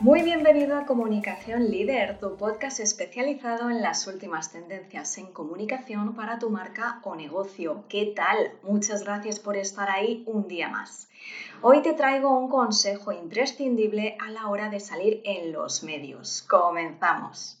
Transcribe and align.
Muy 0.00 0.22
bienvenido 0.22 0.78
a 0.78 0.86
Comunicación 0.86 1.70
Líder, 1.70 2.18
tu 2.18 2.34
podcast 2.38 2.80
especializado 2.80 3.68
en 3.68 3.82
las 3.82 4.06
últimas 4.06 4.50
tendencias 4.50 5.18
en 5.18 5.26
comunicación 5.26 6.14
para 6.14 6.38
tu 6.38 6.48
marca 6.48 7.02
o 7.04 7.14
negocio. 7.14 7.84
¿Qué 7.86 8.14
tal? 8.16 8.50
Muchas 8.62 9.04
gracias 9.04 9.38
por 9.38 9.58
estar 9.58 9.90
ahí 9.90 10.24
un 10.26 10.48
día 10.48 10.70
más. 10.70 11.10
Hoy 11.60 11.82
te 11.82 11.92
traigo 11.92 12.30
un 12.38 12.48
consejo 12.48 13.12
imprescindible 13.12 14.16
a 14.18 14.30
la 14.30 14.48
hora 14.48 14.70
de 14.70 14.80
salir 14.80 15.20
en 15.22 15.52
los 15.52 15.82
medios. 15.82 16.46
Comenzamos. 16.48 17.59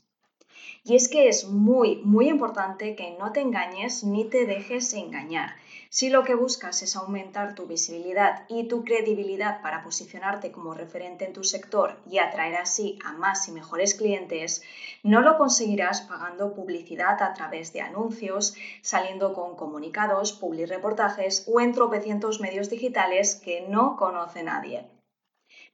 Y 0.84 0.96
es 0.96 1.08
que 1.08 1.28
es 1.28 1.46
muy, 1.48 1.96
muy 1.96 2.28
importante 2.28 2.96
que 2.96 3.16
no 3.18 3.32
te 3.32 3.40
engañes 3.40 4.02
ni 4.04 4.24
te 4.24 4.46
dejes 4.46 4.92
engañar. 4.94 5.54
Si 5.92 6.08
lo 6.08 6.22
que 6.22 6.36
buscas 6.36 6.82
es 6.82 6.94
aumentar 6.94 7.56
tu 7.56 7.66
visibilidad 7.66 8.44
y 8.48 8.68
tu 8.68 8.84
credibilidad 8.84 9.60
para 9.60 9.82
posicionarte 9.82 10.52
como 10.52 10.72
referente 10.72 11.24
en 11.24 11.32
tu 11.32 11.42
sector 11.42 11.96
y 12.08 12.18
atraer 12.18 12.54
así 12.56 12.96
a 13.04 13.12
más 13.12 13.48
y 13.48 13.52
mejores 13.52 13.94
clientes, 13.94 14.62
no 15.02 15.20
lo 15.20 15.36
conseguirás 15.36 16.02
pagando 16.02 16.54
publicidad 16.54 17.20
a 17.20 17.34
través 17.34 17.72
de 17.72 17.80
anuncios, 17.80 18.54
saliendo 18.82 19.32
con 19.32 19.56
comunicados, 19.56 20.32
publireportajes 20.32 21.44
o 21.52 21.60
en 21.60 21.72
tropecientos 21.72 22.40
medios 22.40 22.70
digitales 22.70 23.34
que 23.34 23.66
no 23.68 23.96
conoce 23.96 24.44
nadie. 24.44 24.99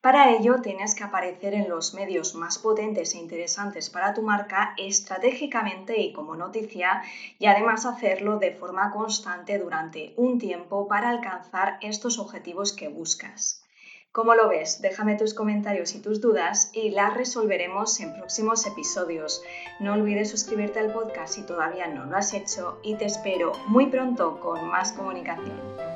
Para 0.07 0.31
ello 0.31 0.61
tienes 0.63 0.95
que 0.95 1.03
aparecer 1.03 1.53
en 1.53 1.69
los 1.69 1.93
medios 1.93 2.37
más 2.37 2.59
potentes 2.59 3.13
e 3.17 3.19
interesantes 3.19 3.91
para 3.91 4.15
tu 4.15 4.23
marca 4.23 4.73
estratégicamente 4.79 6.01
y 6.01 6.13
como 6.13 6.37
noticia 6.37 7.03
y 7.41 7.47
además 7.47 7.87
hacerlo 7.87 8.39
de 8.39 8.53
forma 8.53 8.93
constante 8.93 9.59
durante 9.59 10.15
un 10.17 10.39
tiempo 10.39 10.87
para 10.87 11.09
alcanzar 11.09 11.79
estos 11.81 12.21
objetivos 12.21 12.73
que 12.73 12.87
buscas. 12.87 13.65
¿Cómo 14.13 14.37
lo 14.37 14.49
ves? 14.49 14.81
Déjame 14.81 15.17
tus 15.17 15.35
comentarios 15.35 15.97
y 15.97 15.99
tus 16.01 16.21
dudas 16.21 16.71
y 16.73 16.91
las 16.91 17.13
resolveremos 17.15 17.99
en 17.99 18.15
próximos 18.15 18.65
episodios. 18.65 19.43
No 19.81 19.95
olvides 19.95 20.31
suscribirte 20.31 20.79
al 20.79 20.93
podcast 20.93 21.35
si 21.35 21.43
todavía 21.43 21.89
no 21.89 22.05
lo 22.05 22.17
has 22.17 22.33
hecho 22.33 22.79
y 22.85 22.95
te 22.95 23.07
espero 23.07 23.55
muy 23.67 23.87
pronto 23.87 24.39
con 24.39 24.69
más 24.69 24.93
comunicación. 24.93 25.96